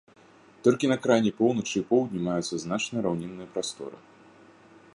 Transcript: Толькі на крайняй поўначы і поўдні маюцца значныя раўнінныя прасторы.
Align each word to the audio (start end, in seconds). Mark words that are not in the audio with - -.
Толькі 0.67 0.87
на 0.91 0.95
крайняй 1.03 1.33
поўначы 1.41 1.75
і 1.79 1.83
поўдні 1.91 2.19
маюцца 2.29 2.61
значныя 2.65 3.01
раўнінныя 3.07 3.47
прасторы. 3.59 3.97